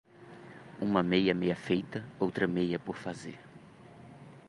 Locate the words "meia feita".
1.35-2.03